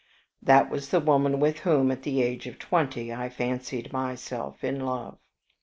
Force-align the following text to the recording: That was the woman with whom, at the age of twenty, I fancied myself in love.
That 0.41 0.71
was 0.71 0.89
the 0.89 0.99
woman 0.99 1.39
with 1.39 1.59
whom, 1.59 1.91
at 1.91 2.01
the 2.01 2.23
age 2.23 2.47
of 2.47 2.57
twenty, 2.57 3.13
I 3.13 3.29
fancied 3.29 3.93
myself 3.93 4.63
in 4.63 4.79
love. 4.83 5.19